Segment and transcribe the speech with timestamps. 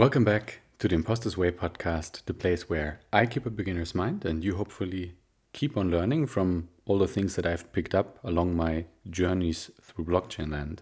[0.00, 4.24] Welcome back to the Imposter's Way podcast, the place where I keep a beginner's mind
[4.24, 5.12] and you hopefully
[5.52, 10.06] keep on learning from all the things that I've picked up along my journeys through
[10.06, 10.80] blockchain land.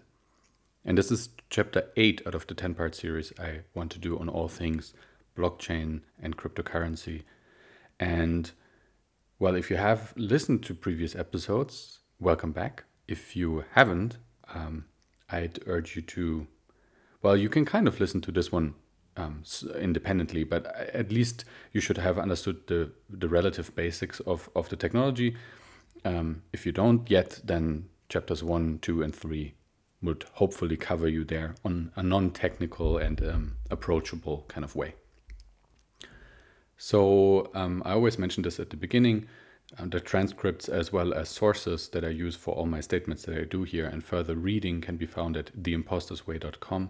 [0.85, 4.17] And this is chapter 8 out of the 10 part series I want to do
[4.17, 4.93] on all things
[5.37, 7.23] blockchain and cryptocurrency.
[7.99, 8.49] And
[9.37, 12.85] well, if you have listened to previous episodes, welcome back.
[13.05, 14.15] If you haven't,
[14.53, 14.85] um,
[15.29, 16.47] I'd urge you to,
[17.21, 18.75] well, you can kind of listen to this one
[19.17, 19.43] um,
[19.77, 24.75] independently, but at least you should have understood the, the relative basics of, of the
[24.75, 25.35] technology.
[26.05, 29.55] Um, if you don't yet, then chapters one, two, and three
[30.01, 34.95] would hopefully cover you there on a non technical and um, approachable kind of way.
[36.77, 39.27] So, um, I always mention this at the beginning.
[39.77, 43.37] Uh, the transcripts as well as sources that I use for all my statements that
[43.37, 46.89] I do here and further reading can be found at theimpostersway.com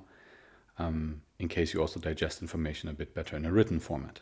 [0.80, 4.22] um, in case you also digest information a bit better in a written format.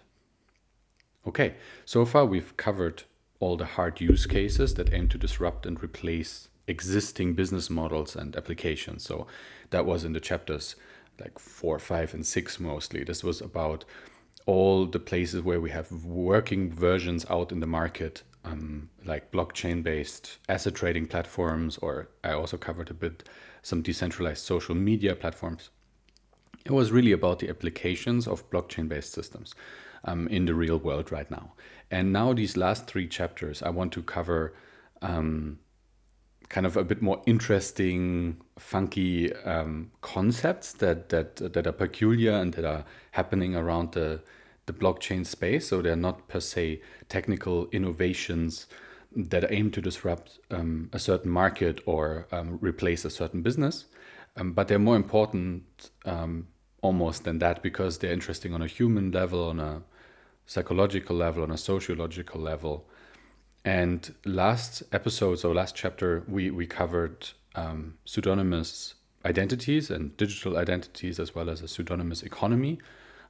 [1.25, 1.55] Okay,
[1.86, 3.03] so far we've covered
[3.39, 8.36] all the hard use cases that aim to disrupt and replace existing business models and
[8.36, 9.03] applications.
[9.03, 9.27] So
[9.69, 10.75] that was in the chapters
[11.19, 13.03] like four, five, and six mostly.
[13.03, 13.86] This was about
[14.45, 19.83] all the places where we have working versions out in the market, um, like blockchain
[19.83, 23.27] based asset trading platforms, or I also covered a bit
[23.61, 25.69] some decentralized social media platforms.
[26.66, 29.55] It was really about the applications of blockchain based systems
[30.05, 31.53] um, in the real world right now.
[31.89, 34.53] And now, these last three chapters, I want to cover
[35.02, 35.59] um,
[36.49, 42.53] kind of a bit more interesting, funky um, concepts that that that are peculiar and
[42.53, 44.21] that are happening around the
[44.66, 45.67] the blockchain space.
[45.67, 48.67] So they're not per se technical innovations
[49.16, 53.86] that aim to disrupt um, a certain market or um, replace a certain business,
[54.36, 56.48] um, but they're more important um,
[56.82, 59.82] almost than that because they're interesting on a human level, on a
[60.45, 62.86] psychological level, on a sociological level
[63.67, 68.95] and last episode, so last chapter, we, we covered um, pseudonymous
[69.26, 72.80] identities and digital identities as well as a pseudonymous economy.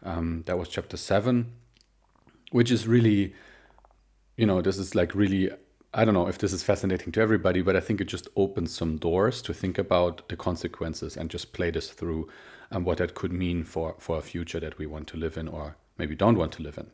[0.03, 1.53] Um, that was chapter seven,
[2.51, 3.33] which is really,
[4.35, 5.49] you know, this is like really,
[5.93, 8.75] I don't know if this is fascinating to everybody, but I think it just opens
[8.75, 12.27] some doors to think about the consequences and just play this through
[12.69, 15.47] and what that could mean for, for a future that we want to live in
[15.47, 16.87] or maybe don't want to live in.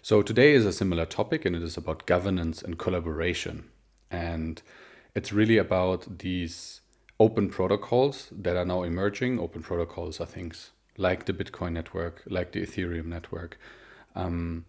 [0.00, 3.70] So today is a similar topic, and it is about governance and collaboration.
[4.10, 4.60] And
[5.14, 6.80] it's really about these
[7.18, 9.38] open protocols that are now emerging.
[9.38, 13.58] Open protocols are things like the Bitcoin network, like the Ethereum network.
[14.14, 14.66] Um,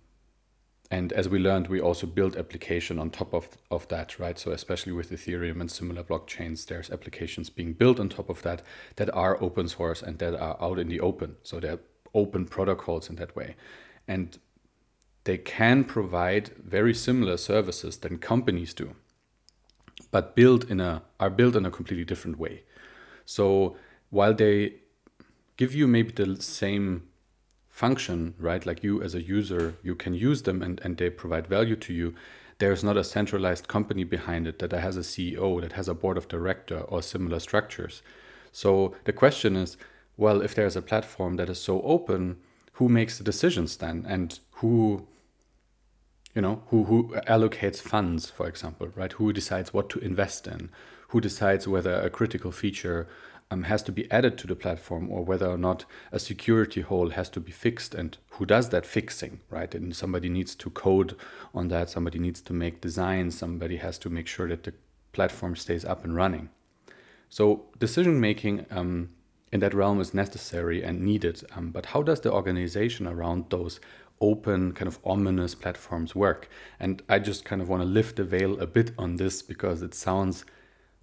[0.92, 4.38] and as we learned, we also build application on top of, of that, right?
[4.38, 8.62] So especially with Ethereum and similar blockchains, there's applications being built on top of that
[8.98, 11.38] that are open source and that are out in the open.
[11.44, 11.80] So they're
[12.14, 13.56] open protocols in that way.
[14.08, 14.38] And
[15.24, 18.96] they can provide very similar services than companies do,
[20.12, 22.64] but built in a are built in a completely different way.
[23.26, 23.76] So
[24.12, 24.76] while they
[25.58, 27.08] give you maybe the same
[27.76, 28.66] function, right?
[28.66, 31.94] Like you as a user, you can use them and, and they provide value to
[31.94, 32.16] you.
[32.58, 36.18] There's not a centralized company behind it that has a CEO, that has a board
[36.18, 38.02] of director or similar structures.
[38.54, 39.76] So the question is,
[40.16, 42.38] well, if there's a platform that is so open,
[42.74, 44.06] who makes the decisions then?
[44.08, 45.06] And who
[46.34, 50.70] you know who who allocates funds for example right who decides what to invest in
[51.10, 53.08] who decides whether a critical feature
[53.52, 57.12] um, has to be added to the platform or whether or not a security hole
[57.12, 57.94] has to be fixed.
[57.94, 59.74] And who does that fixing right?
[59.74, 61.16] And somebody needs to code
[61.54, 61.90] on that.
[61.90, 63.38] Somebody needs to make designs.
[63.38, 64.74] Somebody has to make sure that the
[65.14, 66.50] platform stays up and running.
[67.30, 69.10] So decision making um,
[69.52, 71.44] in that realm is necessary and needed.
[71.56, 73.80] Um, but how does the organization around those
[74.22, 76.50] open, kind of ominous platforms work.
[76.80, 79.82] And I just kind of want to lift the veil a bit on this because
[79.82, 80.46] it sounds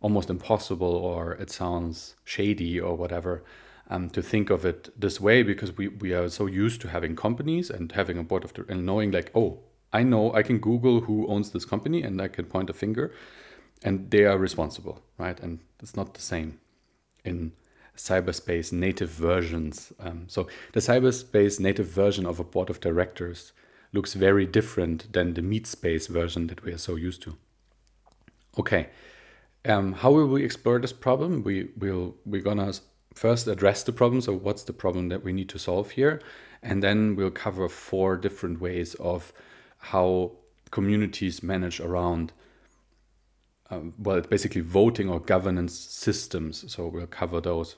[0.02, 3.42] almost impossible or it sounds shady or whatever
[3.88, 7.16] um, to think of it this way because we, we are so used to having
[7.16, 9.60] companies and having a board of directors and knowing like, oh,
[9.92, 13.12] I know I can Google who owns this company and I can point a finger
[13.82, 15.38] and they are responsible, right?
[15.40, 16.58] And it's not the same
[17.24, 17.52] in
[17.96, 19.92] cyberspace native versions.
[20.00, 23.52] Um, so the cyberspace native version of a board of directors
[23.92, 27.36] looks very different than the meat space version that we are so used to.
[28.58, 28.88] Okay,
[29.64, 31.42] um, how will we explore this problem?
[31.42, 32.72] We will we're gonna
[33.14, 34.20] first address the problem.
[34.20, 36.20] So what's the problem that we need to solve here,
[36.62, 39.32] and then we'll cover four different ways of
[39.78, 40.32] how
[40.70, 42.32] communities manage around
[43.72, 46.70] um, well, basically voting or governance systems.
[46.72, 47.76] So we'll cover those.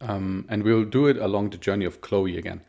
[0.00, 2.60] Um, and we'll do it along the journey of Chloe again.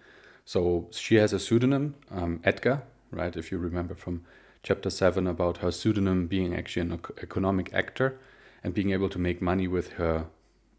[0.45, 3.35] So she has a pseudonym, um, Edgar, right?
[3.35, 4.23] If you remember from
[4.67, 8.19] chapter seven about her pseudonym being actually an economic actor
[8.63, 10.25] and being able to make money with her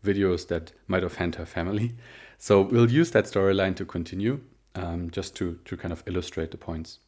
[0.05, 1.95] videos that might offend her family.
[2.39, 4.41] So we'll use that storyline to continue,
[4.75, 6.99] um, just to to kind of illustrate the points.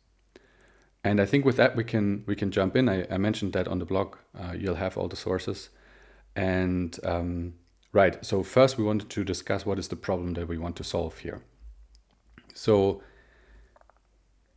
[1.05, 2.89] And I think with that we can we can jump in.
[2.89, 4.17] I, I mentioned that on the blog.
[4.35, 5.71] Uh, you'll have all the sources,
[6.35, 7.55] and um,
[7.93, 8.25] right.
[8.25, 11.19] So first we wanted to discuss what is the problem that we want to solve
[11.19, 11.41] here.
[12.55, 13.03] So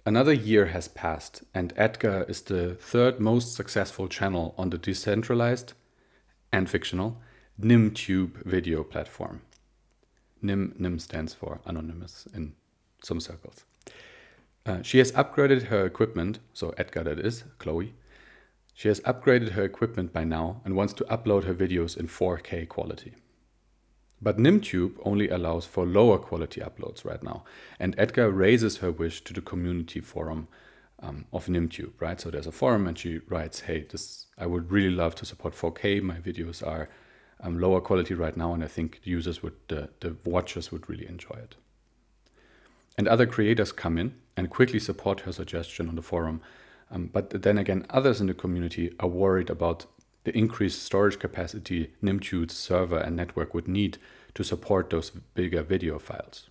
[0.05, 5.73] another year has passed, and Edgar is the third most successful channel on the decentralized
[6.51, 7.21] and fictional
[7.59, 9.41] NimTube video platform.
[10.41, 12.53] Nim, Nim stands for anonymous in
[13.03, 13.65] some circles.
[14.65, 17.93] Uh, she has upgraded her equipment, so Edgar that is, Chloe.
[18.73, 22.67] She has upgraded her equipment by now and wants to upload her videos in 4K
[22.67, 23.13] quality.
[24.23, 27.43] But NimTube only allows for lower quality uploads right now.
[27.79, 30.47] And Edgar raises her wish to the community forum
[31.01, 32.19] um, of NimTube, right?
[32.19, 35.53] So there's a forum and she writes, hey, this I would really love to support
[35.53, 36.01] 4K.
[36.01, 36.89] My videos are
[37.41, 41.07] um, lower quality right now, and I think users would, the, the watchers would really
[41.07, 41.55] enjoy it.
[42.97, 46.41] And other creators come in and quickly support her suggestion on the forum.
[46.89, 49.85] Um, but then again, others in the community are worried about
[50.23, 53.97] the increased storage capacity NimTube's server and network would need
[54.35, 56.49] to support those bigger video files.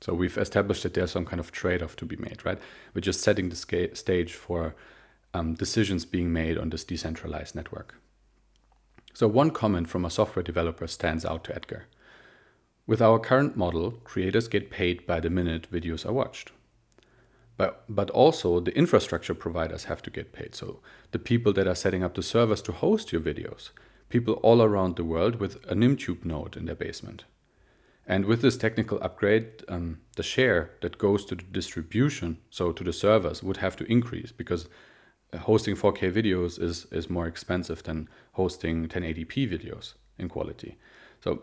[0.00, 2.58] So we've established that there's some kind of trade-off to be made, right?
[2.92, 4.74] We're just setting the stage for
[5.32, 7.94] um, decisions being made on this decentralized network.
[9.14, 11.86] So one comment from a software developer stands out to Edgar.
[12.86, 16.52] With our current model, creators get paid by the minute videos are watched.
[17.56, 20.54] But, but also the infrastructure providers have to get paid.
[20.54, 20.80] So
[21.12, 23.70] the people that are setting up the servers to host your videos,
[24.08, 27.24] people all around the world with a NimTube node in their basement.
[28.06, 32.84] And with this technical upgrade, um, the share that goes to the distribution, so to
[32.84, 34.68] the servers, would have to increase because
[35.40, 40.76] hosting 4K videos is, is more expensive than hosting 1080p videos in quality.
[41.22, 41.42] So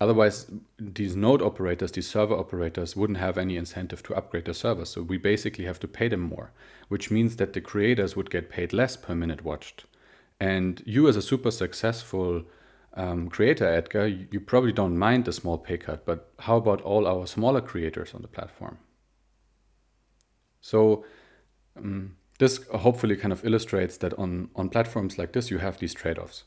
[0.00, 4.88] otherwise, these node operators, these server operators wouldn't have any incentive to upgrade their servers.
[4.88, 6.52] So we basically have to pay them more,
[6.88, 9.84] which means that the creators would get paid less per minute watched.
[10.40, 12.44] And you as a super successful
[12.94, 16.80] um, creator, Edgar, you, you probably don't mind the small pay cut, but how about
[16.80, 18.78] all our smaller creators on the platform?
[20.62, 21.04] So
[21.76, 25.92] um, this hopefully kind of illustrates that on, on platforms like this, you have these
[25.92, 26.44] trade-offs.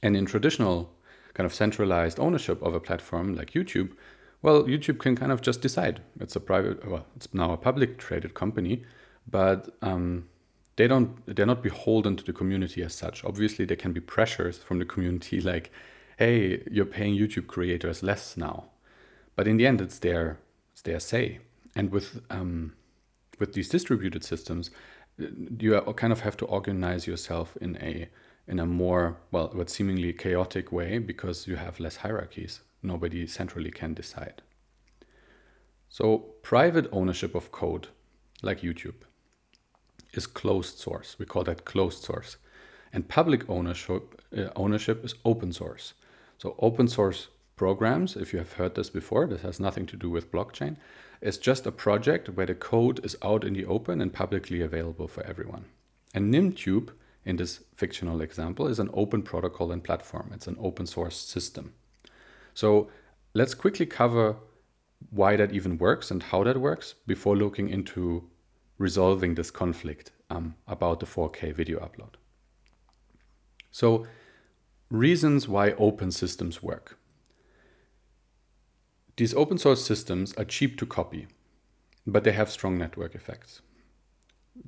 [0.00, 0.94] And in traditional
[1.34, 3.92] kind of centralized ownership of a platform like YouTube,
[4.42, 6.00] well, YouTube can kind of just decide.
[6.20, 8.82] It's a private, well, it's now a public traded company,
[9.30, 10.28] but um,
[10.76, 13.24] they don't, they're not beholden to the community as such.
[13.24, 15.70] Obviously, there can be pressures from the community like,
[16.18, 18.64] hey, you're paying YouTube creators less now.
[19.36, 20.38] But in the end, it's their,
[20.72, 21.38] it's their say.
[21.74, 22.74] And with um,
[23.38, 24.70] with these distributed systems,
[25.58, 28.08] you kind of have to organize yourself in a
[28.46, 32.60] in a more well, what seemingly chaotic way because you have less hierarchies.
[32.82, 34.42] Nobody centrally can decide.
[35.88, 37.88] So private ownership of code,
[38.42, 39.04] like YouTube,
[40.12, 41.16] is closed source.
[41.18, 42.36] We call that closed source.
[42.92, 45.94] And public ownership uh, ownership is open source.
[46.38, 50.10] So open source programs, if you have heard this before, this has nothing to do
[50.10, 50.76] with blockchain,
[51.20, 55.06] it's just a project where the code is out in the open and publicly available
[55.06, 55.66] for everyone.
[56.12, 56.88] And NimTube,
[57.24, 60.30] in this fictional example, is an open protocol and platform.
[60.34, 61.74] It's an open source system.
[62.54, 62.90] So
[63.34, 64.36] let's quickly cover
[65.10, 68.28] why that even works and how that works before looking into
[68.78, 72.14] resolving this conflict um, about the 4K video upload.
[73.70, 74.06] So
[74.90, 76.98] reasons why open systems work.
[79.16, 81.26] These open source systems are cheap to copy,
[82.06, 83.60] but they have strong network effects.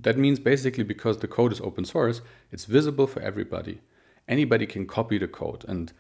[0.01, 3.81] That means basically because the code is open source, it's visible for everybody.
[4.27, 5.93] Anybody can copy the code and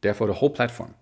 [0.00, 0.94] therefore the whole platform.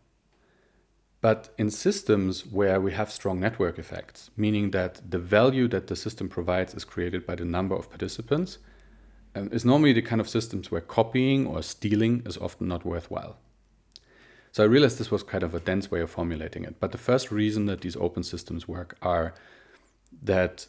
[1.21, 5.97] But in systems where we have strong network effects, meaning that the value that the
[5.97, 8.59] system provides is created by the number of participants,
[9.35, 13.37] um, is normally the kind of systems where copying or stealing is often not worthwhile.
[14.53, 16.81] So I realized this was kind of a dense way of formulating it.
[16.81, 19.35] But the first reason that these open systems work are
[20.23, 20.67] that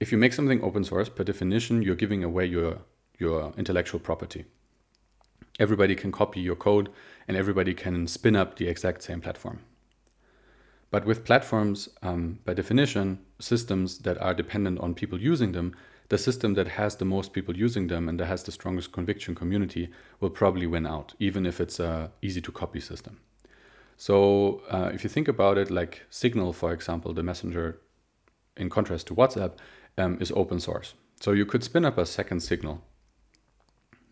[0.00, 2.78] if you make something open source, per definition, you're giving away your,
[3.18, 4.46] your intellectual property.
[5.58, 6.88] Everybody can copy your code
[7.28, 9.60] and everybody can spin up the exact same platform.
[10.90, 15.76] But with platforms, um, by definition, systems that are dependent on people using them,
[16.08, 19.34] the system that has the most people using them and that has the strongest conviction
[19.34, 23.20] community will probably win out, even if it's a easy to copy system.
[23.96, 27.78] So uh, if you think about it, like Signal, for example, the messenger,
[28.56, 29.52] in contrast to WhatsApp,
[30.00, 30.94] um, is open source.
[31.20, 32.82] So you could spin up a second Signal,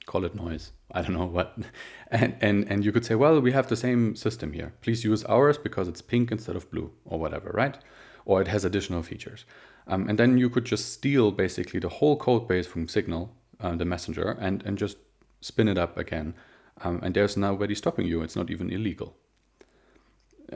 [0.06, 1.56] call it noise, I don't know what,
[2.10, 4.72] and, and, and you could say, well, we have the same system here.
[4.82, 7.78] Please use ours because it's pink instead of blue or whatever, right?
[8.24, 9.44] Or it has additional features.
[9.86, 13.74] Um, and then you could just steal basically the whole code base from Signal, uh,
[13.74, 14.98] the messenger, and, and just
[15.40, 16.34] spin it up again.
[16.82, 18.22] Um, and there's nobody stopping you.
[18.22, 19.16] It's not even illegal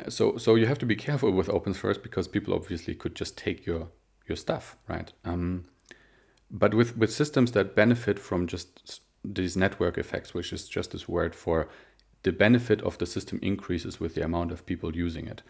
[0.09, 3.37] so so you have to be careful with open source because people obviously could just
[3.37, 3.89] take your
[4.27, 5.13] your stuff, right?
[5.25, 5.65] Um,
[6.51, 11.09] but with with systems that benefit from just these network effects, which is just this
[11.09, 11.69] word for
[12.23, 15.43] the benefit of the system increases with the amount of people using it.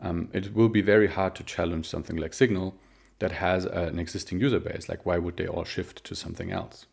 [0.00, 2.74] Um, it will be very hard to challenge something like Signal
[3.18, 4.88] that has an existing user base.
[4.88, 6.86] Like, why would they all shift to something else?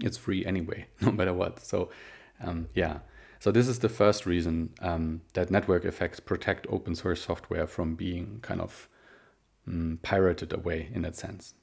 [0.00, 1.64] It's free anyway, no matter what.
[1.64, 1.90] So,
[2.42, 2.98] um, yeah.
[3.40, 7.94] So this is the first reason um, that network effects protect open source software from
[7.94, 8.88] being kind of
[9.66, 11.54] um, pirated away in that sense.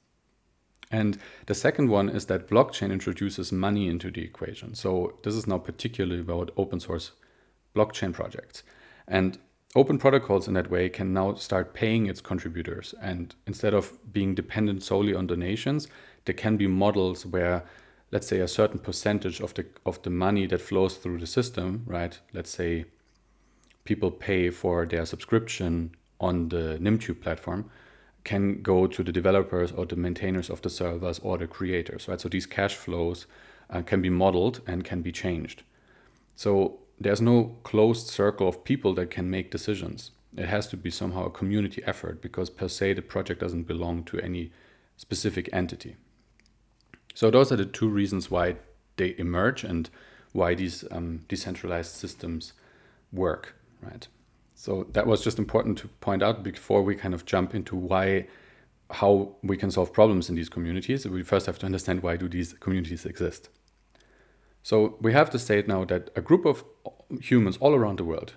[0.90, 4.74] And the second one is that blockchain introduces money into the equation.
[4.74, 7.12] So this is now particularly about open source
[7.74, 8.62] blockchain projects.
[9.08, 9.38] And
[9.74, 12.94] open protocols in that way can now start paying its contributors.
[13.00, 15.88] And instead of being dependent solely on donations,
[16.26, 17.64] there can be models where
[18.12, 21.82] let's say a certain percentage of the of the money that flows through the system,
[21.86, 22.18] right?
[22.32, 22.84] Let's say
[23.84, 27.70] people pay for their subscription on the Nimtube platform
[28.24, 32.20] can go to the developers or the maintainers of the servers or the creators, right?
[32.20, 33.26] So these cash flows
[33.70, 35.62] uh, can be modeled and can be changed.
[36.34, 40.10] So there's no closed circle of people that can make decisions.
[40.36, 44.04] It has to be somehow a community effort because per se the project doesn't belong
[44.04, 44.50] to any
[44.96, 45.96] specific entity.
[47.14, 48.56] So those are the two reasons why
[48.96, 49.88] they emerge and
[50.32, 52.52] why these um, decentralized systems
[53.12, 54.08] work, right?
[54.64, 58.28] So that was just important to point out before we kind of jump into why,
[58.88, 61.06] how we can solve problems in these communities.
[61.06, 63.50] We first have to understand why do these communities exist.
[64.62, 66.64] So we have to state now that a group of
[67.20, 68.32] humans all around the world,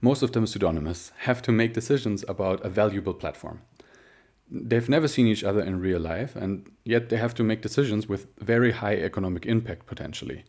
[0.00, 3.62] most of them pseudonymous, have to make decisions about a valuable platform
[4.54, 8.06] they've never seen each other in real life, and yet they have to make decisions
[8.06, 10.44] with very high economic impact potentially.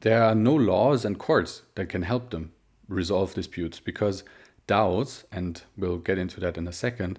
[0.00, 2.50] There are no laws and courts that can help them
[2.88, 4.24] resolve disputes because
[4.66, 7.18] DAOs, and we'll get into that in a second,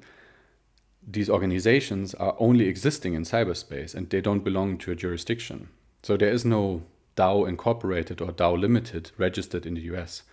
[1.07, 5.69] these organizations are only existing in cyberspace and they don't belong to a jurisdiction.
[6.03, 6.83] So there is no
[7.15, 10.23] DAO Incorporated or DAO Limited registered in the US.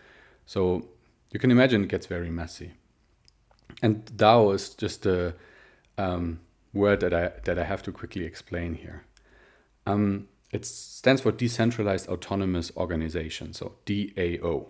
[0.44, 0.88] So
[1.32, 2.72] you can imagine it gets very messy.
[3.82, 5.34] And DAO is just a
[5.98, 6.40] um,
[6.72, 9.04] word that I that I have to quickly explain here.
[9.86, 14.66] Um, it stands for Decentralized Autonomous Organization, so DAO,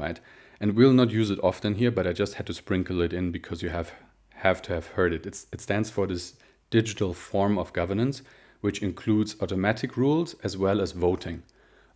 [0.00, 0.20] right?
[0.60, 3.30] And we'll not use it often here, but I just had to sprinkle it in
[3.30, 3.92] because you have
[4.30, 5.26] have to have heard it.
[5.26, 6.34] It's, it stands for this
[6.70, 8.22] digital form of governance,
[8.62, 11.42] which includes automatic rules as well as voting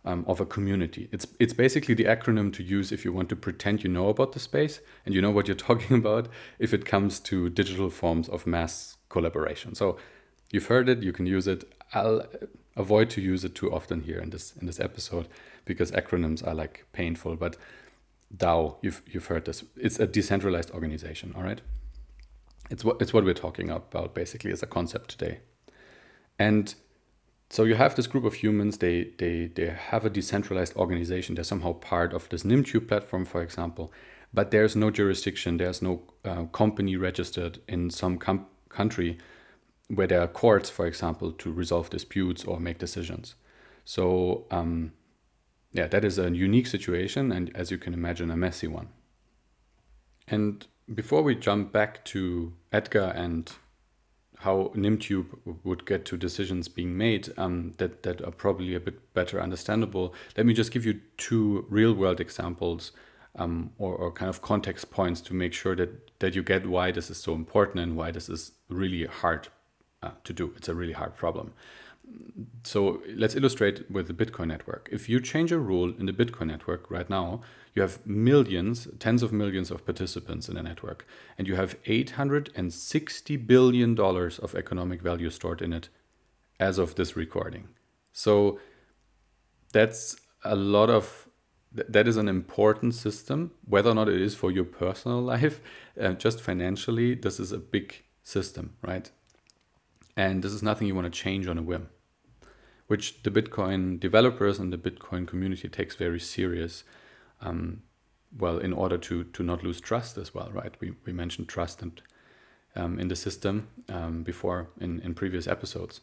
[0.05, 1.09] um, of a community.
[1.11, 4.33] It's it's basically the acronym to use if you want to pretend you know about
[4.33, 6.27] the space and you know what you're talking about
[6.59, 9.75] if it comes to digital forms of mass collaboration.
[9.75, 9.97] So
[10.51, 11.63] you've heard it, you can use it.
[11.93, 12.23] I'll
[12.75, 15.27] avoid to use it too often here in this in this episode
[15.65, 17.35] because acronyms are like painful.
[17.35, 17.57] But
[18.35, 19.63] DAO, you've you've heard this.
[19.75, 21.33] It's a decentralized organization.
[21.35, 21.61] All right.
[22.69, 25.39] It's what it's what we're talking about basically as a concept today,
[26.39, 26.73] and
[27.49, 31.35] so you have this group of humans, they, they, they have a decentralized organization.
[31.35, 33.93] They're somehow part of this Nimtube platform, for example,
[34.33, 39.17] but there's no jurisdiction, there's no uh, company registered in some com- country
[39.87, 43.35] where there are courts, for example, to resolve disputes or make decisions.
[43.85, 44.93] So, um,
[45.75, 48.87] yeah, that is a unique situation, and as you can imagine, a messy one.
[50.25, 53.51] And before we jump back to Edgar and
[54.39, 55.27] how Nimtube
[55.65, 60.13] would get to decisions being made um, that, that are probably a bit better understandable,
[60.37, 62.93] let me just give you two real world examples
[63.35, 66.89] um, or, or, kind of context points to make sure that, that you get why
[66.89, 69.49] this is so important and why this is really hard
[70.01, 70.53] uh, to do.
[70.55, 71.51] It's a really hard problem.
[72.63, 74.89] So let's illustrate with the Bitcoin network.
[74.91, 77.41] If you change a rule in the Bitcoin network right now,
[77.73, 81.05] you have millions, tens of millions of participants in a network,
[81.37, 85.89] and you have $860 billion of economic value stored in it
[86.59, 87.67] as of this recording.
[88.13, 88.59] So
[89.73, 91.27] that's a lot of,
[91.71, 95.61] that is an important system, whether or not it is for your personal life,
[95.99, 99.11] uh, just financially, this is a big system, right?
[100.15, 101.89] And this is nothing you want to change on a whim,
[102.87, 106.83] which the Bitcoin developers and the Bitcoin community takes very serious
[107.41, 107.81] um,
[108.37, 110.75] well, in order to to not lose trust as well, right?
[110.79, 112.01] We we mentioned trust and
[112.75, 116.01] um, in the system um, before in in previous episodes,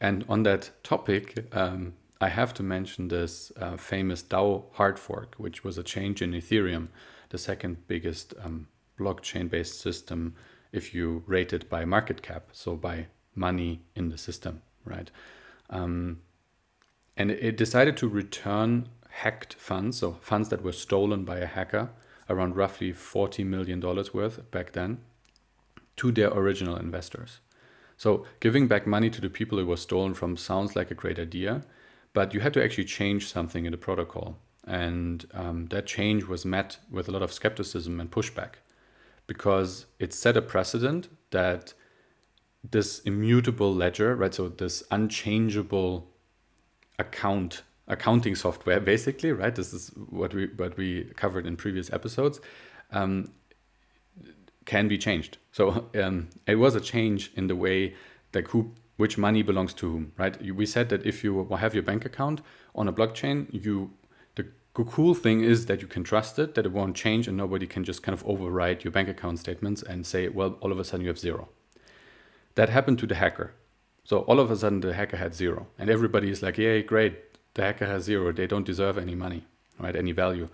[0.00, 5.34] and on that topic, um, I have to mention this uh, famous DAO hard fork,
[5.38, 6.88] which was a change in Ethereum,
[7.30, 10.34] the second biggest um, blockchain-based system
[10.72, 15.10] if you rate it by market cap, so by money in the system, right?
[15.70, 16.20] Um,
[17.16, 21.90] and it decided to return hacked funds, so funds that were stolen by a hacker,
[22.30, 24.98] around roughly $40 million worth back then,
[25.96, 27.40] to their original investors.
[27.96, 31.18] So giving back money to the people it was stolen from sounds like a great
[31.18, 31.62] idea,
[32.12, 34.38] but you had to actually change something in the protocol.
[34.64, 38.56] And um, that change was met with a lot of skepticism and pushback
[39.26, 41.74] because it set a precedent that
[42.62, 44.34] this immutable ledger, right?
[44.34, 46.08] So this unchangeable
[46.98, 49.54] account accounting software, basically, right?
[49.54, 52.40] This is what we what we covered in previous episodes.
[52.90, 53.32] Um,
[54.64, 55.38] can be changed.
[55.50, 57.94] So um, it was a change in the way
[58.34, 60.36] like who which money belongs to whom, right?
[60.42, 62.42] We said that if you have your bank account
[62.74, 63.92] on a blockchain, you
[64.78, 67.66] the cool thing is that you can trust it, that it won't change, and nobody
[67.66, 70.84] can just kind of override your bank account statements and say, well, all of a
[70.84, 71.48] sudden you have zero.
[72.54, 73.54] That happened to the hacker.
[74.04, 77.14] So all of a sudden the hacker had zero, and everybody is like, "Yay, great!
[77.54, 78.32] The hacker has zero.
[78.32, 79.44] They don't deserve any money,
[79.78, 79.96] right?
[79.96, 80.48] Any value."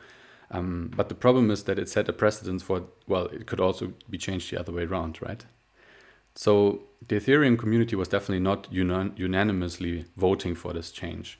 [0.50, 3.92] Um, but the problem is that it set a precedence for well, it could also
[4.10, 5.44] be changed the other way around, right?
[6.34, 11.38] So the Ethereum community was definitely not unan unanimously voting for this change.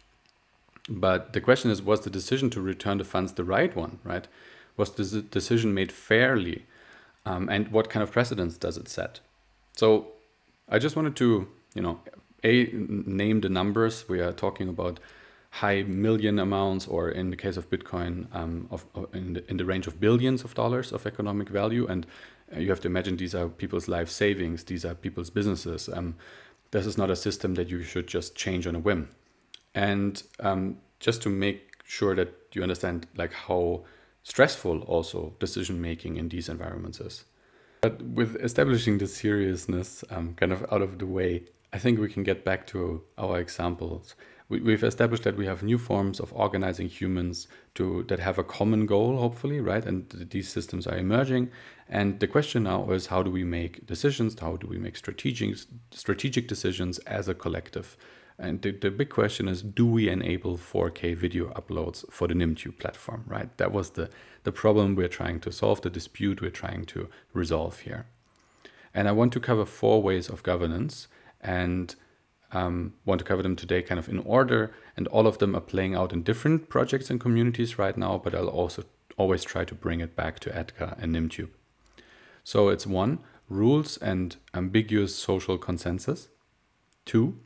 [0.88, 4.28] But the question is, was the decision to return the funds the right one, right?
[4.76, 6.66] Was the decision made fairly?
[7.26, 9.20] Um, and what kind of precedence does it set?
[9.76, 10.08] So
[10.68, 12.00] I just wanted to, you know,
[12.42, 14.08] a name the numbers.
[14.08, 15.00] We are talking about
[15.50, 19.64] high million amounts, or in the case of Bitcoin, um, of, in, the, in the
[19.64, 21.86] range of billions of dollars of economic value.
[21.86, 22.06] And
[22.54, 25.88] uh, you have to imagine these are people's life savings, these are people's businesses.
[25.88, 26.16] Um,
[26.70, 29.10] this is not a system that you should just change on a whim.
[29.74, 33.84] And um, just to make sure that you understand like how
[34.22, 37.24] stressful also decision making in these environments is.
[37.84, 41.42] But with establishing the seriousness um, kind of out of the way,
[41.73, 44.14] I think we can get back to our examples
[44.49, 48.44] we, have established that we have new forms of organizing humans to that have a
[48.44, 49.84] common goal, hopefully, right?
[49.84, 51.50] And these systems are emerging.
[51.88, 54.38] And the question now is, how do we make decisions?
[54.38, 55.56] How do we make strategic
[55.90, 57.97] strategic decisions as a collective?
[58.38, 62.78] And the, the big question is, do we enable 4K video uploads for the NimTube
[62.80, 63.56] platform, right?
[63.58, 64.10] That was the,
[64.45, 68.07] the problem we're trying to solve, the dispute we're trying to resolve here.
[68.95, 71.09] And I want to cover four ways of governance.
[71.41, 71.95] And
[72.54, 75.61] um, want to cover them today kind of in order, and all of them are
[75.61, 78.85] playing out in different projects and communities right now, but I'll also
[79.17, 81.50] always try to bring it back to Edgar and Nimtube.
[82.45, 86.28] So it's one, rules and ambiguous social consensus.
[87.04, 87.39] Two,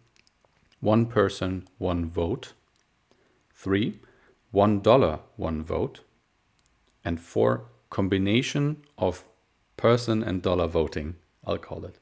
[0.81, 2.53] one person, one vote.
[3.55, 4.01] Three,
[4.51, 6.01] one dollar, one vote.
[7.09, 9.25] And four, combination of
[9.79, 11.99] person and dollar voting, I'll call it.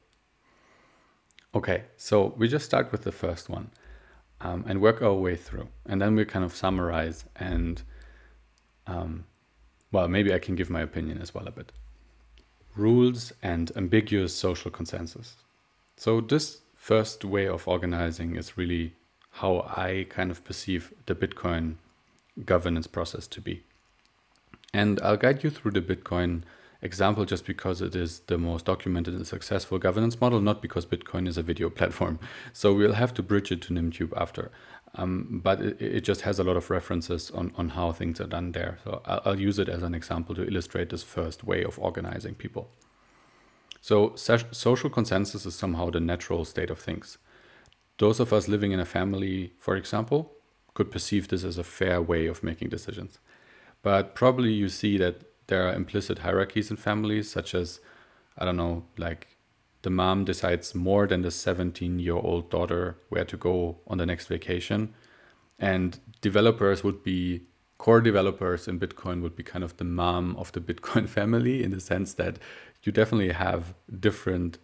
[1.55, 3.69] Okay, so we just start with the first one
[4.41, 5.69] um, and work our way through.
[5.85, 7.81] And then we kind of summarize and,
[8.85, 9.23] um,
[9.93, 11.71] well, maybe I can give my opinion as well a bit.
[12.75, 15.37] Rules and ambiguous social consensus.
[15.95, 18.93] So, this first way of organizing is really
[19.39, 21.75] how I kind of perceive the Bitcoin
[22.43, 23.63] governance process to be.
[24.73, 26.43] And I'll guide you through the Bitcoin
[26.81, 31.27] example just because it is the most documented and successful governance model, not because Bitcoin
[31.27, 32.19] is a video platform.
[32.53, 34.51] So we'll have to bridge it to Nimtube after.
[34.95, 38.27] Um, but it, it, just has a lot of references on, on how things are
[38.27, 38.79] done there.
[38.83, 42.35] So I'll, I'll use it as an example to illustrate this first way of organizing
[42.35, 42.69] people.
[43.81, 47.17] So social consensus is somehow the natural state of things.
[47.99, 50.33] Those of us living in a family, for example,
[50.73, 53.19] could perceive this as a fair way of making decisions.
[53.87, 57.79] But probably you see that there are implicit hierarchies in families, such as,
[58.37, 59.37] I don't know, like
[59.83, 64.05] the mom decides more than the 17 year old daughter where to go on the
[64.05, 64.93] next vacation.
[65.57, 67.43] And developers would be
[67.77, 71.71] core developers in Bitcoin would be kind of the mom of the Bitcoin family in
[71.71, 72.39] the sense that
[72.83, 74.57] you definitely have different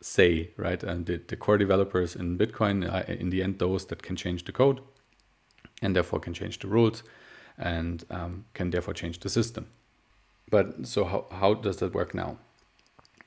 [0.00, 0.80] say, right?
[0.84, 4.44] And the, the core developers in Bitcoin are in the end those that can change
[4.44, 4.80] the code
[5.82, 7.02] and therefore can change the rules
[7.60, 9.68] and um, can therefore change the system.
[10.50, 12.38] But so how, how does that work now?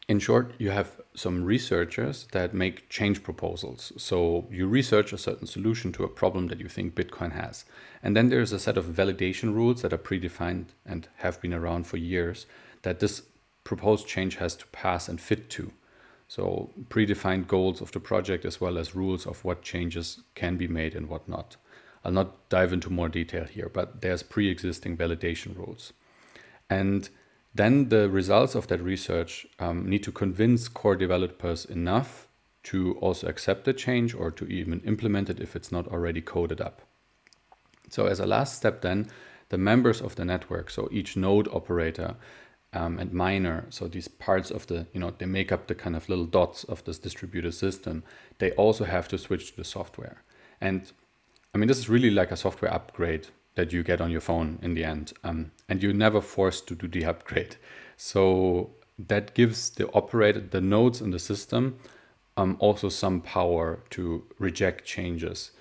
[0.07, 3.93] in short, you have some researchers that make change proposals.
[3.97, 7.63] So you research a certain solution to a problem that you think Bitcoin has.
[8.01, 11.87] And then there's a set of validation rules that are predefined and have been around
[11.87, 12.45] for years
[12.81, 13.23] that this
[13.63, 15.71] proposed change has to pass and fit to.
[16.27, 20.67] So predefined goals of the project as well as rules of what changes can be
[20.67, 21.55] made and what not.
[22.03, 25.93] I'll not dive into more detail here, but there's pre-existing validation rules.
[26.69, 27.09] And
[27.55, 32.27] then the results of that research um, need to convince core developers enough
[32.63, 36.61] to also accept the change or to even implement it if it's not already coded
[36.61, 36.81] up.
[37.89, 39.07] So as a last step then,
[39.49, 42.15] the members of the network, so each node operator
[42.71, 45.95] um, and miner, so these parts of the, you know, they make up the kind
[45.95, 48.03] of little dots of this distributed system,
[48.39, 50.23] they also have to switch to the software.
[50.59, 50.91] And
[51.53, 54.59] I mean, this is really like a software upgrade that you get on your phone
[54.61, 55.13] in the end.
[55.23, 57.57] Um, and you're never forced to do the upgrade.
[57.97, 61.77] So that gives the operator, the nodes in the system,
[62.37, 65.51] um, also some power to reject changes.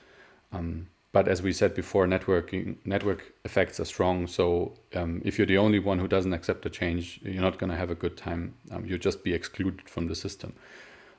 [0.53, 4.27] Um, but as we said before, networking network effects are strong.
[4.27, 7.71] So um, if you're the only one who doesn't accept the change, you're not going
[7.71, 8.55] to have a good time.
[8.71, 10.55] Um, you'll just be excluded from the system.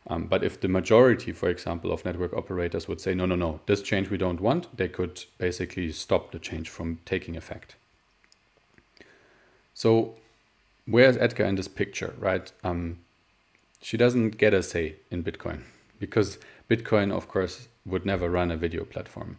[0.08, 3.62] Um, but if the majority, for example, of network operators would say, no, no, no,
[3.66, 7.76] this change we don't want, they could basically stop the change from taking effect.
[9.74, 10.16] So
[10.86, 12.52] where's Edgar in this picture, right?
[12.64, 13.00] Um,
[13.82, 15.62] she doesn't get a say in Bitcoin
[16.00, 16.38] because
[16.70, 19.38] Bitcoin, of course, would never run a video platform.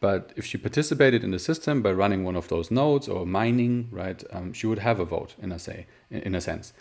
[0.00, 3.88] But if she participated in the system by running one of those nodes or mining,
[3.90, 6.72] right, um, she would have a vote in a say, in a sense.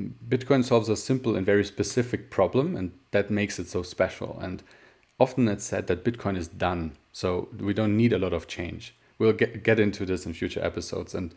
[0.00, 4.38] Bitcoin solves a simple and very specific problem, and that makes it so special.
[4.40, 4.62] And
[5.20, 8.94] often it's said that Bitcoin is done, so we don't need a lot of change.
[9.18, 11.14] We'll get, get into this in future episodes.
[11.14, 11.34] And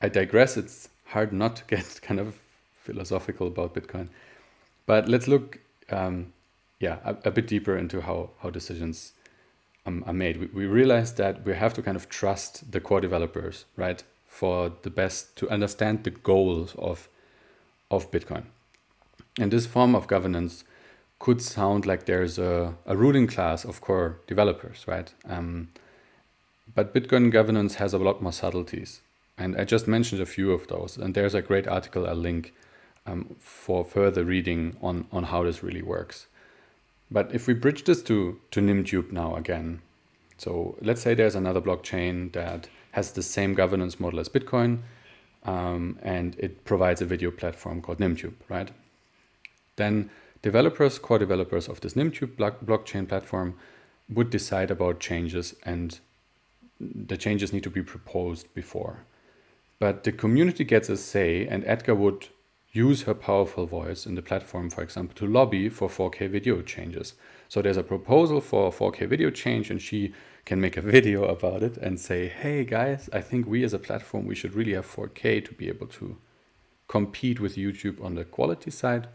[0.00, 2.36] I digress, it's hard not to get kind of
[2.74, 4.08] philosophical about Bitcoin.
[4.86, 5.58] But let's look,
[5.90, 6.32] um,
[6.78, 9.12] yeah, a, a, bit deeper into how, how decisions
[9.86, 10.38] um, are made.
[10.38, 14.72] We, we realize that we have to kind of trust the core developers, right, for
[14.82, 17.08] the best to understand the goals of
[17.96, 18.44] of Bitcoin.
[19.38, 20.64] And this form of governance
[21.18, 25.12] could sound like there's a, a ruling class of core developers, right?
[25.28, 25.68] Um,
[26.74, 29.00] but Bitcoin governance has a lot more subtleties.
[29.36, 30.96] And I just mentioned a few of those.
[30.96, 32.52] And there's a great article I'll link
[33.06, 36.26] um, for further reading on, on how this really works.
[37.10, 39.82] But if we bridge this to, to Nimtube now again,
[40.36, 44.80] so let's say there's another blockchain that has the same governance model as Bitcoin,
[45.44, 48.70] um, and it provides a video platform called Nimtube, right?
[49.76, 50.10] Then
[50.42, 53.56] developers, core developers of this Nimtube blockchain platform
[54.08, 55.98] would decide about changes and
[56.80, 59.04] the changes need to be proposed before.
[59.78, 62.28] But the community gets a say and Edgar would
[62.72, 67.14] use her powerful voice in the platform, for example, to lobby for 4K video changes.
[67.48, 70.12] So there's a proposal for a 4K video change and she
[70.44, 73.78] can make a video about it and say, hey guys, I think we as a
[73.78, 76.18] platform, we should really have 4K to be able to
[76.86, 79.08] compete with YouTube on the quality side.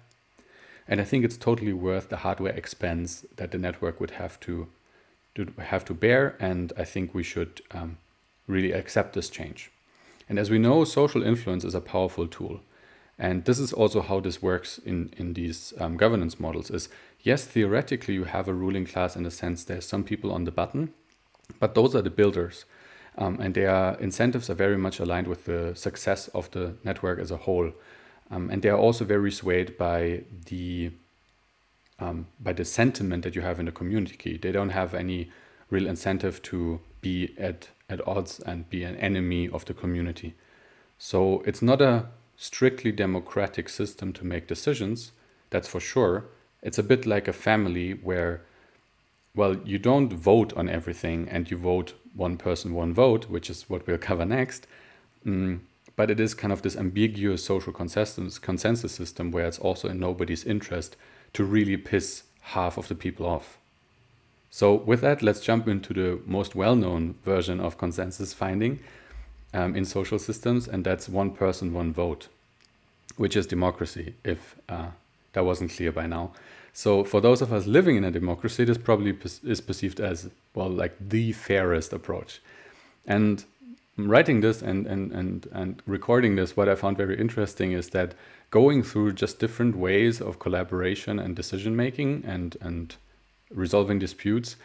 [0.88, 4.70] And I think it's totally worth the hardware expense that the network would have to,
[5.36, 6.36] to have to bear.
[6.40, 7.98] And I think we should um,
[8.48, 9.70] really accept this change.
[10.28, 12.62] And as we know, social influence is a powerful tool.
[13.20, 16.90] And this is also how this works in, in these um, governance models is,
[17.22, 20.52] yes, theoretically you have a ruling class in the sense there's some people on the
[20.52, 20.94] button
[21.60, 22.66] but those are the builders.
[23.18, 27.32] Um, and their incentives are very much aligned with the success of the network as
[27.32, 27.72] a whole.
[28.32, 30.92] Um, and they are also very swayed by the
[32.00, 34.38] um, by the sentiment that you have in the community.
[34.38, 35.32] They don't have any
[35.70, 40.34] real incentive to be at, at odds and be an enemy of the community.
[40.98, 42.06] So it's not a
[42.38, 45.12] strictly democratic system to make decisions,
[45.50, 46.26] that's for sure.
[46.62, 48.42] It's a bit like a family where
[49.40, 53.70] well, you don't vote on everything and you vote one person, one vote, which is
[53.70, 54.68] what we'll cover next.
[55.26, 55.62] Mm,
[55.96, 59.98] but it is kind of this ambiguous social consensus, consensus system where it's also in
[59.98, 60.98] nobody's interest
[61.32, 62.24] to really piss
[62.54, 63.58] half of the people off.
[64.52, 68.82] So, with that, let's jump into the most well known version of consensus finding
[69.54, 72.28] um, in social systems, and that's one person, one vote,
[73.16, 74.90] which is democracy, if uh,
[75.32, 76.34] that wasn't clear by now.
[76.74, 80.70] So for those of us living in a democracy, this probably is perceived as well
[80.70, 82.42] like the fairest approach.
[83.06, 83.44] And
[83.98, 88.14] writing this and, and, and, and recording this, what I found very interesting is that
[88.52, 92.96] going through just different ways of collaboration and decision making and, and
[93.52, 94.56] resolving disputes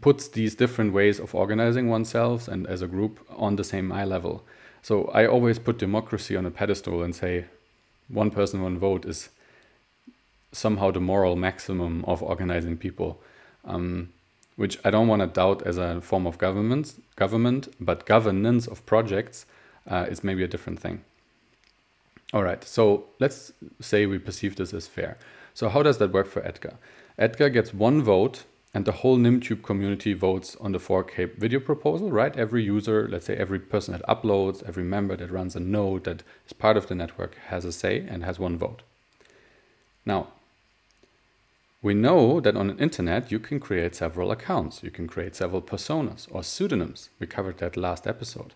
[0.00, 4.04] puts these different ways of organizing oneself and as a group on the same eye
[4.04, 4.42] level.
[4.82, 7.46] So I always put democracy on a pedestal and say,
[8.08, 9.30] one person, one vote is
[10.54, 13.20] somehow the moral maximum of organizing people,
[13.64, 14.12] um,
[14.56, 18.86] which I don't want to doubt as a form of government, government, but governance of
[18.86, 19.46] projects
[19.90, 21.04] uh, is maybe a different thing.
[22.32, 25.18] All right, so let's say we perceive this as fair.
[25.54, 26.74] So how does that work for Edgar?
[27.18, 32.10] Edgar gets one vote and the whole NimTube community votes on the 4K video proposal,
[32.10, 32.36] right?
[32.36, 36.24] Every user, let's say every person that uploads, every member that runs a node that
[36.44, 38.82] is part of the network has a say and has one vote.
[40.04, 40.28] Now,
[41.84, 45.60] we know that on the internet you can create several accounts, you can create several
[45.60, 47.10] personas or pseudonyms.
[47.18, 48.54] We covered that last episode.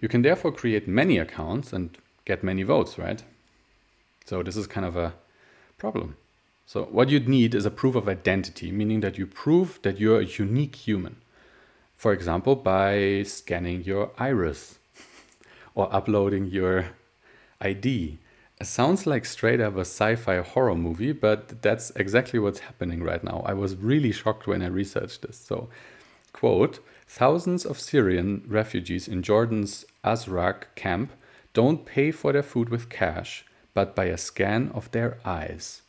[0.00, 3.22] You can therefore create many accounts and get many votes, right?
[4.24, 5.12] So this is kind of a
[5.76, 6.16] problem.
[6.64, 10.20] So what you'd need is a proof of identity, meaning that you prove that you're
[10.20, 11.16] a unique human.
[11.98, 14.78] For example, by scanning your iris
[15.74, 16.86] or uploading your
[17.60, 18.16] ID.
[18.64, 23.42] Sounds like straight up a sci-fi horror movie, but that's exactly what's happening right now.
[23.46, 25.36] I was really shocked when I researched this.
[25.36, 25.68] So,
[26.32, 31.12] quote, thousands of Syrian refugees in Jordan's Azraq camp
[31.52, 35.82] don't pay for their food with cash, but by a scan of their eyes.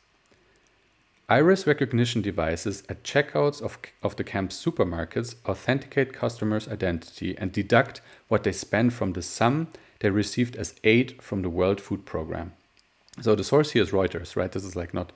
[1.28, 8.00] Iris recognition devices at checkouts of, of the camp's supermarkets authenticate customers' identity and deduct
[8.28, 9.68] what they spend from the sum
[10.00, 12.52] they received as aid from the World Food Program.
[13.20, 14.50] So the source here is Reuters, right?
[14.50, 15.12] This is like not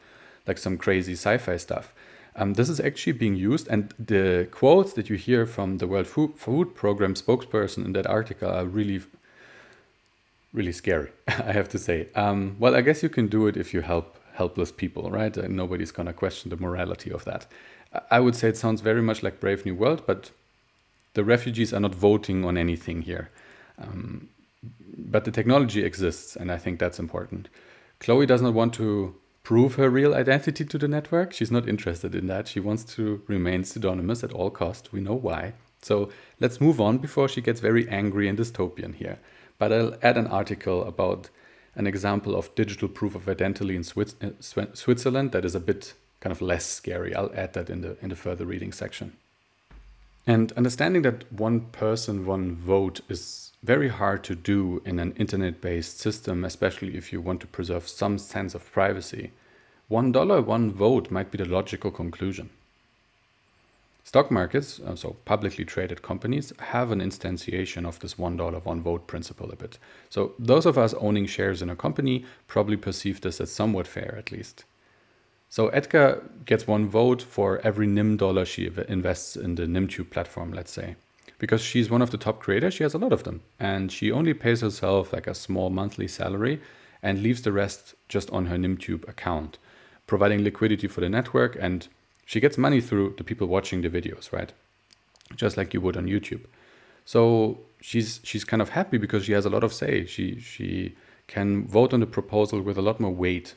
[0.46, 1.92] like some crazy sci-fi stuff.
[2.36, 6.06] Um, this is actually being used, and the quotes that you hear from the World
[6.06, 9.02] Food, Food Program spokesperson in that article are really,
[10.52, 11.10] really scary.
[11.28, 12.08] I have to say.
[12.14, 15.36] Um, well, I guess you can do it if you help helpless people, right?
[15.36, 17.46] And nobody's to question the morality of that.
[18.10, 20.30] I would say it sounds very much like Brave New World, but
[21.14, 23.30] the refugees are not voting on anything here.
[23.78, 24.28] Um,
[24.96, 27.48] but the technology exists, and I think that's important.
[28.00, 31.32] Chloe does not want to prove her real identity to the network.
[31.32, 32.48] She's not interested in that.
[32.48, 34.92] She wants to remain pseudonymous at all cost.
[34.92, 35.54] We know why.
[35.82, 36.10] So
[36.40, 39.18] let's move on before she gets very angry and dystopian here.
[39.58, 41.30] But I'll add an article about
[41.74, 46.32] an example of digital proof of identity in uh, Switzerland that is a bit kind
[46.32, 47.14] of less scary.
[47.14, 49.16] I'll add that in the in the further reading section.
[50.26, 55.98] And understanding that one person, one vote is very hard to do in an internet-based
[55.98, 59.32] system, especially if you want to preserve some sense of privacy.
[59.88, 62.50] One dollar, one vote might be the logical conclusion.
[64.04, 69.06] Stock markets, uh, so publicly traded companies, have an instantiation of this $1 one vote
[69.06, 69.78] principle a bit.
[70.08, 74.16] So those of us owning shares in a company probably perceive this as somewhat fair
[74.18, 74.64] at least.
[75.50, 80.52] So Edgar gets one vote for every NIM dollar she invests in the NimTube platform,
[80.52, 80.96] let's say.
[81.38, 83.42] Because she's one of the top creators, she has a lot of them.
[83.58, 86.60] And she only pays herself like a small monthly salary
[87.02, 89.58] and leaves the rest just on her NimTube account,
[90.06, 91.88] providing liquidity for the network and
[92.30, 94.52] she gets money through the people watching the videos, right?
[95.34, 96.44] Just like you would on YouTube.
[97.04, 100.06] So she's she's kind of happy because she has a lot of say.
[100.06, 100.94] She she
[101.26, 103.56] can vote on the proposal with a lot more weight.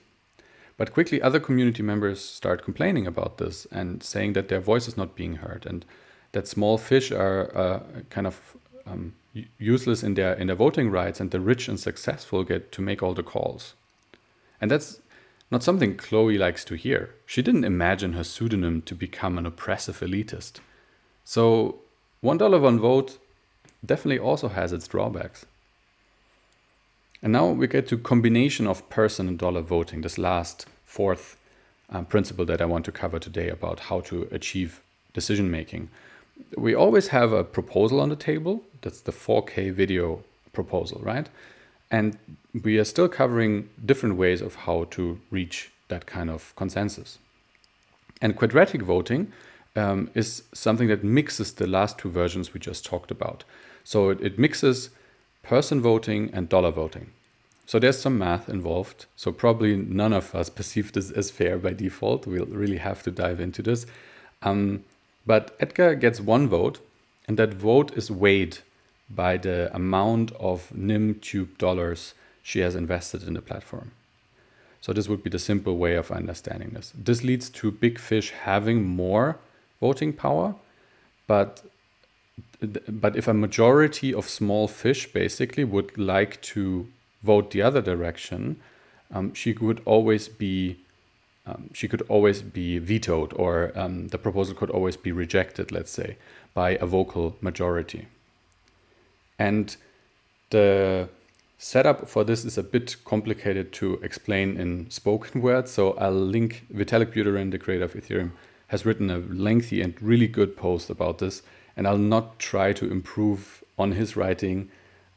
[0.83, 4.97] But quickly other community members start complaining about this and saying that their voice is
[4.97, 5.85] not being heard and
[6.33, 9.13] that small fish are uh, kind of um,
[9.57, 13.01] useless in their in their voting rights and the rich and successful get to make
[13.01, 13.75] all the calls.
[14.59, 14.99] And that's
[15.49, 17.15] not something Chloe likes to hear.
[17.25, 20.59] She didn't imagine her pseudonym to become an oppressive elitist.
[21.23, 21.77] So,
[22.21, 23.19] $1 one vote
[23.85, 25.45] definitely also has its drawbacks.
[27.21, 31.37] And now we get to combination of person and dollar voting, this last fourth
[31.89, 34.81] um, principle that I want to cover today about how to achieve
[35.13, 35.89] decision making.
[36.55, 38.63] We always have a proposal on the table.
[38.81, 41.27] That's the 4K video proposal, right?
[41.89, 42.17] And
[42.63, 47.17] we are still covering different ways of how to reach that kind of consensus.
[48.21, 49.31] And quadratic voting
[49.75, 53.43] um, is something that mixes the last two versions we just talked about.
[53.83, 54.91] So it, it mixes
[55.41, 57.11] person voting and dollar voting.
[57.65, 59.05] So there's some math involved.
[59.15, 62.27] So probably none of us perceive this as fair by default.
[62.27, 63.85] We'll really have to dive into this.
[64.41, 64.83] Um,
[65.25, 66.79] but Edgar gets one vote,
[67.27, 68.57] and that vote is weighed
[69.09, 73.91] by the amount of NimTube dollars she has invested in the platform.
[74.81, 76.91] So this would be the simple way of understanding this.
[76.93, 79.39] This leads to big fish having more
[79.79, 80.55] voting power,
[81.25, 81.63] but
[82.87, 86.87] but if a majority of small fish basically would like to
[87.23, 88.59] vote the other direction,
[89.13, 90.77] um, she could always be
[91.45, 95.91] um, she could always be vetoed, or um, the proposal could always be rejected, let's
[95.91, 96.15] say,
[96.53, 98.07] by a vocal majority.
[99.37, 99.75] And
[100.51, 101.09] the
[101.63, 106.65] Setup for this is a bit complicated to explain in spoken words, so I'll link
[106.73, 108.31] Vitalik Buterin, the creator of Ethereum,
[108.67, 111.41] has written a lengthy and really good post about this,
[111.77, 114.71] and I'll not try to improve on his writing.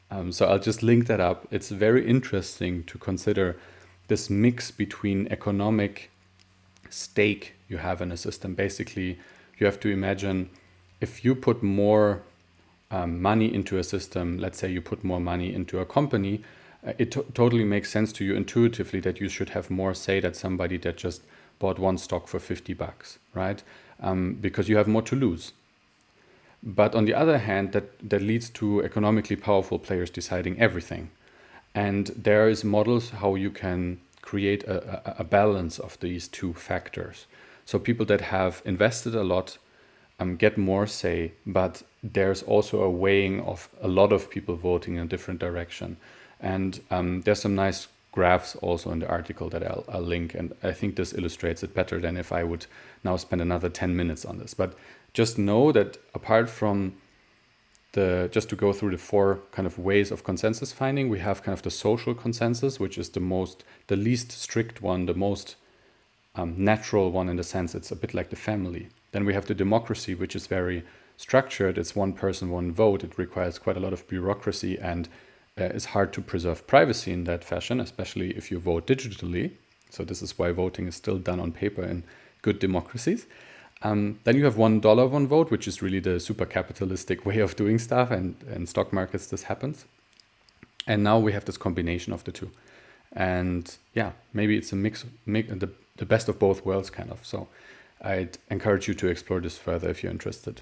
[0.09, 1.47] Um, so I'll just link that up.
[1.51, 3.57] It's very interesting to consider
[4.07, 6.09] this mix between economic
[6.89, 8.55] stake you have in a system.
[8.55, 9.19] Basically,
[9.57, 10.49] you have to imagine
[11.01, 12.21] if you put more
[12.89, 16.41] um, money into a system, let's say you put more money into a company,
[16.85, 20.19] uh, it to- totally makes sense to you intuitively that you should have more say
[20.19, 21.21] than somebody that just
[21.59, 23.61] bought one stock for 50 bucks, right?
[23.99, 25.53] Um, because you have more to lose.
[26.63, 31.11] But on the other hand, that, that leads to economically powerful players deciding everything.
[31.75, 36.53] And there is models how you can create a, a, a balance of these two
[36.53, 37.27] factors.
[37.65, 39.57] So people that have invested a lot
[40.19, 44.95] um, get more say, but there's also a weighing of a lot of people voting
[44.95, 45.97] in a different direction.
[46.39, 50.33] And um, there's some nice graphs also in the article that I'll, I'll, link.
[50.33, 52.65] And I think this illustrates it better than if I would
[53.03, 54.53] now spend another 10 minutes on this.
[54.53, 54.73] But
[55.17, 56.93] just know that apart from
[57.93, 61.41] the, just to go through the four kind of ways of consensus finding, we have
[61.41, 65.55] kind of the social consensus, which is the most, the least strict one, the most
[66.35, 68.89] um, natural one in the sense it's a bit like the family.
[69.11, 70.83] Then we have the democracy, which is very
[71.25, 71.79] structured.
[71.79, 73.03] It's one person, one vote.
[73.03, 75.09] It requires quite a lot of bureaucracy and
[75.59, 79.53] uh, it's hard to preserve privacy in that fashion, especially if you vote digitally.
[79.89, 82.03] So this is why voting is still done on paper in
[82.43, 83.25] good democracies.
[83.83, 87.39] Um, then you have one dollar, one vote, which is really the super capitalistic way
[87.39, 89.85] of doing stuff, and in stock markets this happens.
[90.87, 92.49] And now we have this combination of the two,
[93.11, 97.25] and yeah, maybe it's a mix, mix the the best of both worlds, kind of.
[97.25, 97.47] So
[98.01, 100.61] I'd encourage you to explore this further if you're interested.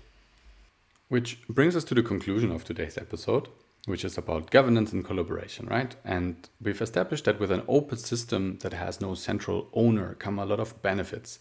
[1.08, 3.48] Which brings us to the conclusion of today's episode,
[3.86, 5.96] which is about governance and collaboration, right?
[6.04, 10.46] And we've established that with an open system that has no central owner come a
[10.46, 11.40] lot of benefits.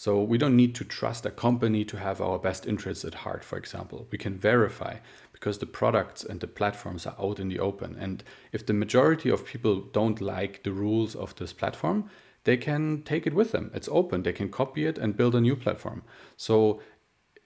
[0.00, 3.44] So we don't need to trust a company to have our best interests at heart,
[3.44, 4.06] for example.
[4.10, 4.96] We can verify
[5.30, 7.98] because the products and the platforms are out in the open.
[8.00, 12.08] And if the majority of people don't like the rules of this platform,
[12.44, 13.70] they can take it with them.
[13.74, 14.22] It's open.
[14.22, 16.02] They can copy it and build a new platform.
[16.38, 16.80] So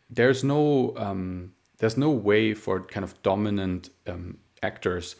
[0.09, 5.17] there's no um, there's no way for kind of dominant um, actors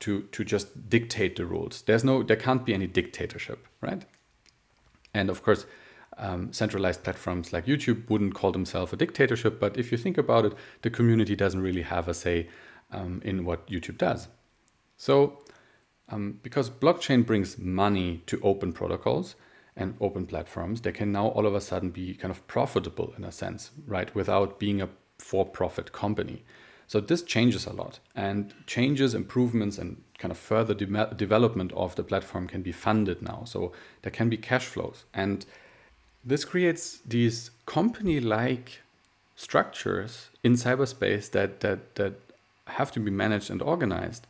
[0.00, 1.80] to to just dictate the rules.
[1.80, 4.04] There's no there can't be any dictatorship, right?
[5.14, 5.64] And of course,
[6.18, 9.58] um, centralized platforms like YouTube wouldn't call themselves a dictatorship.
[9.58, 12.48] But if you think about it, the community doesn't really have a say
[12.92, 14.28] um, in what YouTube does.
[14.96, 15.38] So
[16.08, 19.34] um, because blockchain brings money to open protocols
[19.76, 23.24] and open platforms, they can now all of a sudden be kind of profitable in
[23.24, 24.14] a sense, right?
[24.14, 26.44] Without being a for profit company.
[26.86, 31.96] So this changes a lot and changes, improvements, and kind of further de development of
[31.96, 33.44] the platform can be funded now.
[33.46, 33.72] So
[34.02, 35.04] there can be cash flows.
[35.14, 35.46] And
[36.24, 38.80] this creates these company like
[39.36, 42.14] structures in cyberspace that, that, that
[42.66, 44.26] have to be managed and organized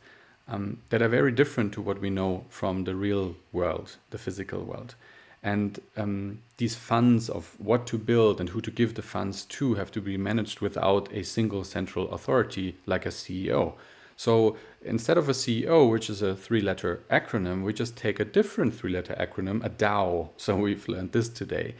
[0.47, 4.63] um, that are very different to what we know from the real world, the physical
[4.63, 4.95] world.
[5.41, 9.75] And um, these funds of what to build and who to give the funds to
[9.75, 13.73] have to be managed without a single central authority like a CEO.
[14.17, 18.25] So instead of a CEO, which is a three letter acronym, we just take a
[18.25, 20.29] different three letter acronym, a DAO.
[20.37, 21.75] So we've learned this today.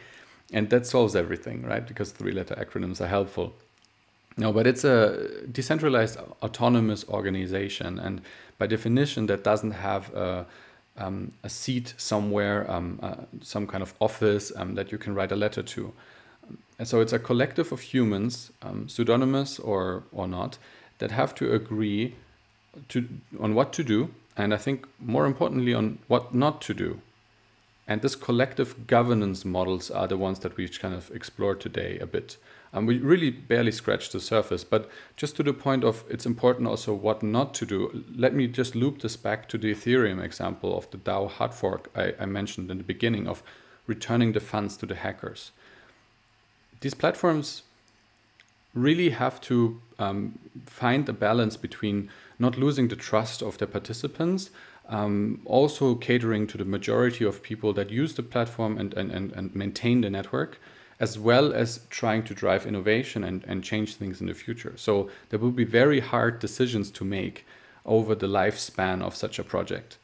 [0.52, 1.86] And that solves everything, right?
[1.86, 3.54] Because three letter acronyms are helpful.
[4.38, 8.00] No, but it's a decentralized autonomous organization.
[8.00, 8.22] And
[8.58, 10.46] by definition, that doesn't have a,
[10.98, 15.32] um, a seat somewhere, um, uh, some kind of office um, that you can write
[15.32, 15.94] a letter to.
[16.78, 20.58] And so it's a collective of humans, um, pseudonymous or, or not,
[21.00, 22.16] that have to agree
[22.90, 23.08] to,
[23.40, 24.10] on what to do.
[24.38, 27.02] And I think more importantly, on what not to do.
[27.88, 32.08] And this collective governance models are the ones that we've kind of explored today a
[32.08, 32.38] bit.
[32.74, 36.68] And we really barely scratched the surface, but just to the point of it's important
[36.68, 38.04] also what not to do.
[38.14, 41.90] Let me just loop this back to the Ethereum example of the DAO hard fork
[41.96, 43.44] I, I mentioned in the beginning of
[43.88, 45.52] returning the funds to the hackers.
[46.82, 47.62] These platforms
[48.74, 52.10] really have to um, find a balance between
[52.40, 54.50] not losing the trust of their participants,
[54.88, 59.32] um, also catering to the majority of people that use the platform and, and, and,
[59.32, 60.60] and maintain the network,
[61.00, 64.74] as well as trying to drive innovation and, and change things in the future.
[64.76, 67.46] So there will be very hard decisions to make
[67.86, 69.98] over the lifespan of such a project.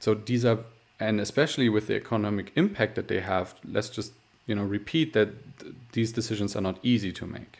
[0.00, 0.58] So these are,
[1.00, 4.12] and especially with the economic impact that they have, let's just
[4.46, 5.28] you know repeat that
[5.58, 7.54] th these decisions are not easy to make.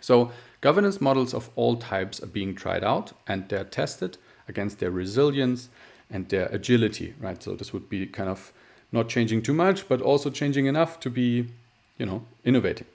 [0.00, 4.90] So governance models of all types are being tried out and they're tested against their
[4.90, 5.68] resilience
[6.10, 7.42] and their agility, right?
[7.42, 8.52] So this would be kind of
[8.92, 11.46] not changing too much, but also changing enough to be,
[11.98, 12.86] you know, innovating.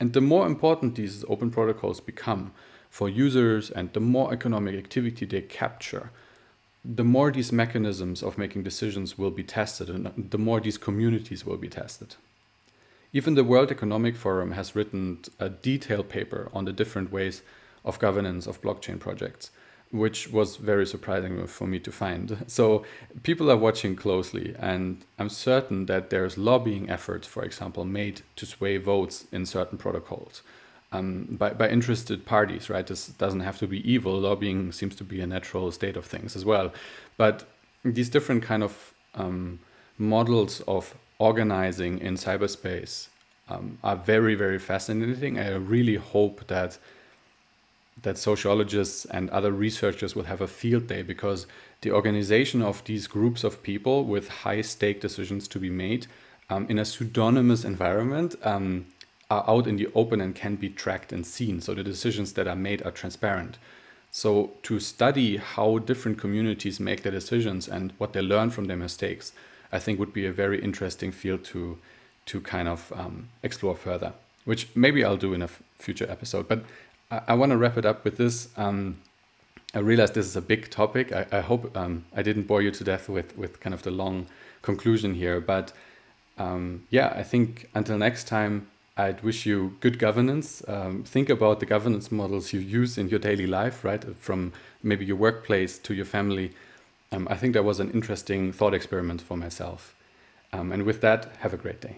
[0.00, 2.52] And the more important these open protocols become
[2.90, 6.10] for users and the more economic activity they capture,
[6.84, 11.44] the more these mechanisms of making decisions will be tested and the more these communities
[11.44, 12.14] will be tested.
[13.16, 17.42] Even the World Economic Forum has written a detailed paper on the different ways
[17.84, 19.52] of governance of blockchain projects,
[19.92, 22.44] which was very surprising for me to find.
[22.48, 22.84] So
[23.22, 28.46] people are watching closely, and I'm certain that there's lobbying efforts, for example, made to
[28.46, 30.42] sway votes in certain protocols.
[30.90, 32.86] Um, by, by interested parties, right?
[32.86, 34.18] This doesn't have to be evil.
[34.18, 36.72] Lobbying seems to be a natural state of things as well.
[37.16, 37.44] But
[37.84, 39.60] these different kind of um,
[39.98, 43.08] models of organizing in cyberspace
[43.48, 45.38] um, are very, very fascinating.
[45.38, 46.78] I really hope that
[48.02, 51.46] that sociologists and other researchers will have a field day because
[51.82, 56.06] the organization of these groups of people with high stake decisions to be made
[56.50, 58.86] um, in a pseudonymous environment um,
[59.30, 61.60] are out in the open and can be tracked and seen.
[61.60, 63.58] So the decisions that are made are transparent.
[64.10, 68.76] So to study how different communities make their decisions and what they learn from their
[68.76, 69.32] mistakes,
[69.74, 71.78] I think would be a very interesting field to
[72.26, 74.12] to kind of um, explore further,
[74.46, 76.48] which maybe I'll do in a future episode.
[76.48, 76.64] But
[77.10, 78.48] I, I want to wrap it up with this.
[78.56, 78.96] Um,
[79.74, 81.12] I realize this is a big topic.
[81.12, 83.90] I, I hope um, I didn't bore you to death with, with kind of the
[83.90, 84.26] long
[84.62, 85.40] conclusion here.
[85.40, 85.72] But
[86.38, 90.62] um, yeah, I think until next time, I'd wish you good governance.
[90.68, 94.04] Um, think about the governance models you use in your daily life, right?
[94.16, 94.52] From
[94.82, 96.52] maybe your workplace to your family.
[97.14, 99.94] Um, I think that was an interesting thought experiment for myself.
[100.52, 101.96] Um, and with that, have a great day.